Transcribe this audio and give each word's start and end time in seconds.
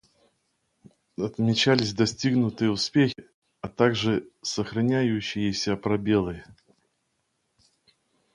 Отмечались 1.19 1.93
достигнутые 1.93 2.71
успехи, 2.71 3.13
а 3.61 3.69
также 3.69 4.27
сохраняющиеся 4.41 5.77
пробелы. 5.77 6.43